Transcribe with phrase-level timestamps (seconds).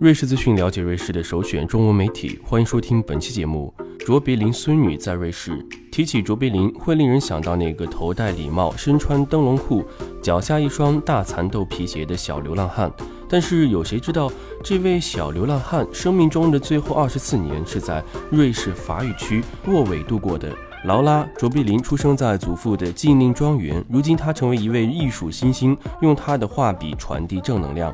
[0.00, 2.38] 瑞士资讯，了解瑞士的首选中文媒体。
[2.44, 3.74] 欢迎收听本期节目。
[3.98, 5.58] 卓别林孙女在瑞士。
[5.90, 9.84] 提起卓别林，会令人想到那个头戴礼帽、身穿灯笼裤、
[10.22, 12.88] 脚下一双大蚕豆皮鞋的小流浪汉。
[13.28, 14.30] 但是有谁知道，
[14.62, 20.54] 这位小流浪汉生命中的最后二十四年是在瑞士法语区沃韦度过的？
[20.84, 27.92] 劳拉·卓别林出生在祖父的禁令庄园，如今他成为一位艺术新星，用他的画笔传递正能量。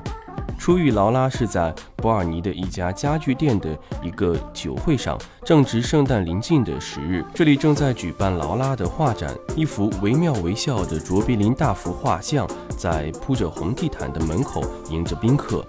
[0.58, 9.34] 初遇劳拉是在伯尔尼的一家家具店的一个酒会上，正值圣诞临近的时日，这里正在举办劳拉的画展。
[9.54, 15.64] 一幅惟妙惟肖的卓别林大幅画像在铺着红地毯的门口迎着宾客，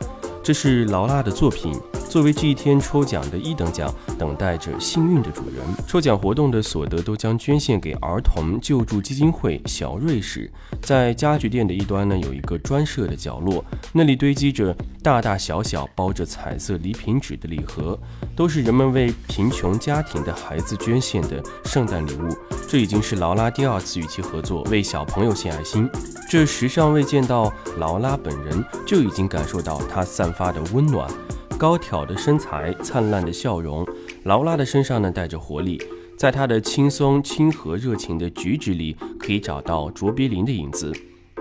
[0.46, 1.74] 这是劳拉的作品。
[2.08, 5.66] 作为这一天抽奖的一等奖，等待着幸运的主人。
[5.88, 10.48] 抽奖活动的所得都将捐献给儿童救助基金会小瑞士。
[10.84, 18.00] 在家具店的一端呢，有一个专设的角落，那里堆积着大大小小包着彩色礼品纸的礼盒，
[18.36, 22.30] 都是人们为贫穷家庭的孩子捐献的圣诞礼物。
[22.68, 25.88] 这已经是劳拉第二次与其合作，为小朋友献爱心。
[26.28, 31.10] 这时尚未见到劳拉本人，就已经感受到她散发的温暖。
[31.58, 33.88] 高挑的身材，灿烂的笑容，
[34.24, 35.82] 劳拉的身上呢带着活力，
[36.18, 40.92] 在她的轻松、亲和、热情的举止里，可以找到卓别林的影子。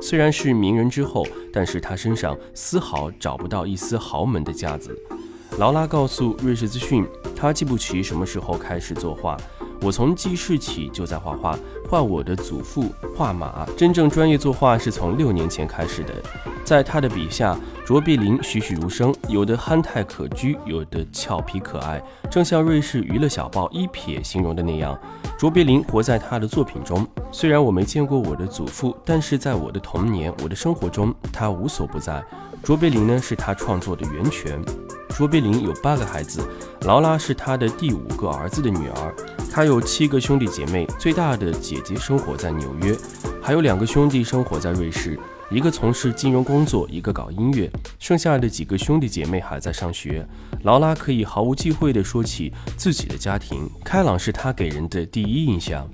[0.02, 4.96] 虽然是名人之后，但是她身上丝毫找不到一丝豪门的架子。
[5.58, 9.36] 劳拉告诉瑞士资讯，她记不起什么时候开始作画。
[9.84, 11.58] 我从记事起就在画画，
[11.90, 13.66] 画我的祖父，画马。
[13.76, 16.14] 真正专业作画是从六年前开始的。
[16.64, 17.54] 在他的笔下，
[17.84, 24.98] 卓别林栩栩如生，有的憨态可掬，有的俏皮可爱，正像瑞士娱乐小报一撇形容的那样，
[25.36, 27.06] 卓别林活在他的作品中。
[27.30, 32.24] 虽然我没见过我的祖父，但是在我的童年，我的生活中，他无所不在。
[32.62, 34.58] 卓别林呢，是他创作的源泉。
[35.16, 36.44] 卓别林有八个孩子，
[36.80, 39.14] 劳拉是他的第五个儿子的女儿。
[39.48, 42.96] 他有七个兄弟姐妹，最大的姐姐生活在纽约，
[43.40, 45.16] 还有两个兄弟生活在瑞士。
[45.50, 50.26] 一个从事金融工作，一个搞音乐，剩下的几个兄弟姐妹还在上学。
[50.64, 55.88] 劳拉可以毫无忌讳地说起自己的家庭，开朗是他给人的第一印象。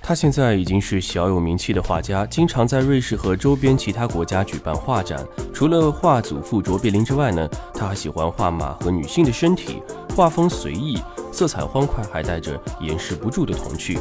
[0.00, 5.24] 他现在已经是小有名气的画家，经常在瑞士和周边其他国家举办画展。
[5.52, 9.82] 除了画祖父卓别林之外呢，他还喜欢画马和女性的身体，
[10.16, 10.98] 画风随意，
[11.30, 13.98] 色彩欢快，还带着掩饰不住的童趣。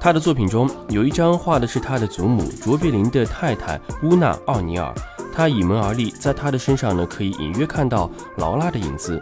[0.00, 4.94] 他的作品中有一张画的是他的祖母卓别林的太太乌娜·奥尼尔，
[5.32, 9.20] 他倚门而立，在他的身上呢可以隐约看到劳拉的影子。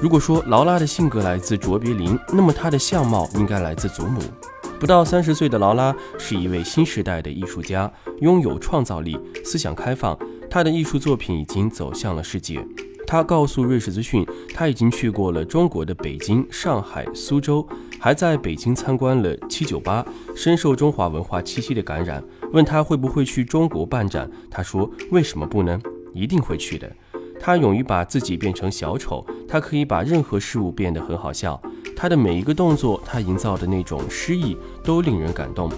[0.00, 4.20] 如果说劳拉的性格来自卓别林，那么她的相貌应该来自祖母。
[4.80, 7.92] 不到三十岁的劳拉是一位新时代的艺术家，
[8.22, 9.14] 拥有创造力，
[9.44, 10.18] 思想开放，
[10.48, 12.66] 他的艺术作品已经走向了世界。
[13.06, 17.68] 他告诉瑞士资讯，他已经去过了中国的北京、上海、苏州，
[17.98, 20.02] 还在北京参观了七九八，
[20.34, 22.24] 深受中华文化气息的感染。
[22.54, 25.78] 问他会不会去中国办展，他说：“为什么不呢？
[26.14, 26.90] 一定会去的。”
[27.40, 31.60] 他勇于把自己变成小丑，他可以把任何事物变得很好笑。
[31.96, 35.70] 他的每一个动作，他营造的那种诗意，都令人感动。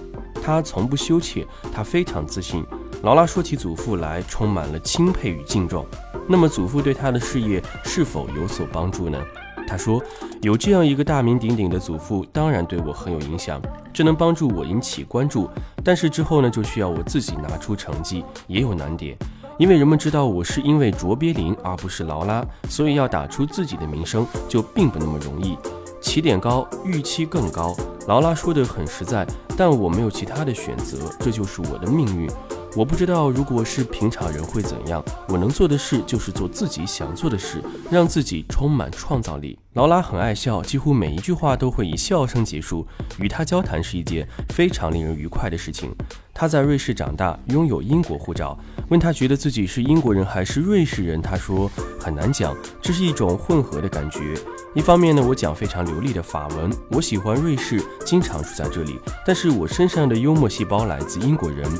[0.42, 2.64] 他从不羞怯，他非常自信。
[3.04, 5.86] 劳拉说起祖父来，充满了钦佩与敬重。
[6.28, 9.18] 那么，祖父对他的事业是否有所帮助呢？
[9.66, 10.02] 他说
[10.42, 13.62] ：“有这样一个大名鼎鼎的祖父，当然对我很有影响，
[13.92, 15.48] 这能帮助我引起关注。
[15.82, 19.16] 但是之后呢，就需要我自己拿出成绩，也有难点，
[19.58, 25.56] 因为人们知道我是因为卓别林而不是劳拉，所以要打出自己的名声就并不那么容易。
[26.00, 27.74] 起点高，预期更高。”
[28.08, 29.24] 劳拉说得很实在，
[29.56, 32.28] 但我没有其他的选择，这就是我的命运。
[32.74, 35.04] 我不知道，如果是平常人会怎样。
[35.28, 39.58] 我能做的事就是做自己想做的事，让自己充满创造力。
[39.74, 42.86] 劳拉很爱笑，几乎每一句话都会以笑声结束。
[43.18, 45.94] 与他交谈是一件非常令人愉快的事情。
[46.32, 48.58] 他在瑞士长大，拥有英国护照。
[48.88, 51.70] 问他觉得自己是英国人还是瑞士人，他说
[52.00, 54.34] 很难讲，这是一种混合的感觉。
[54.74, 58.98] 一方面呢，我讲非常流利的法文，我喜欢瑞士，经常住在这里。
[59.26, 61.70] 但是我身上的幽默细胞来自英国人。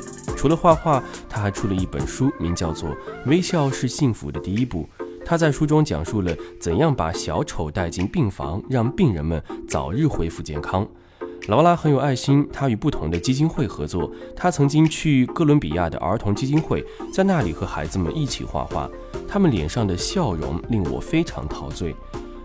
[0.43, 2.89] 除了画画，他还出了一本书，名叫做
[3.27, 4.85] 《微笑是幸福的第一步》。
[5.25, 10.85] 他在书中讲述了怎样把小丑带进病房，让病人们早日恢复健康。
[11.47, 14.11] 劳拉很有爱心，他与不同的基金会合作。
[14.35, 18.89] 他曾经去哥伦比亚的儿童基金会，在那里和孩子们一起画画，
[19.25, 21.95] 他们脸上的笑容令我非常陶醉。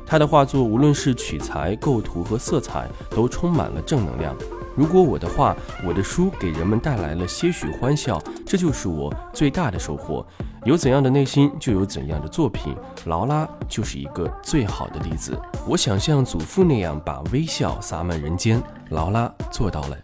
[0.06, 4.36] 他的画作无论是取材、构图和色彩，都充满了正能量。
[4.78, 10.24] 如果我的画、我的书给人们带来了些许欢笑，这就是我最大的收获。
[10.64, 12.76] 有怎样的内心，就有怎样的作品。
[13.06, 15.36] 劳拉就是一个最好的例子。
[15.66, 19.96] 我想像祖父那样把微笑洒满人间，劳拉做到了。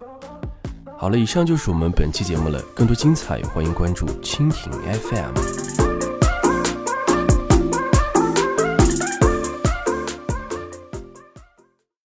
[0.98, 2.60] 好了，以上就是我们本期节目了。
[2.74, 5.63] 更多精彩，欢迎关注蜻蜓 FM。